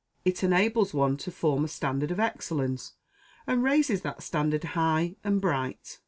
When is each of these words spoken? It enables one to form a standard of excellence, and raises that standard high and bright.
It 0.25 0.43
enables 0.43 0.95
one 0.95 1.15
to 1.17 1.29
form 1.29 1.63
a 1.63 1.67
standard 1.67 2.09
of 2.09 2.19
excellence, 2.19 2.93
and 3.45 3.61
raises 3.63 4.01
that 4.01 4.23
standard 4.23 4.63
high 4.63 5.17
and 5.23 5.39
bright. 5.39 5.99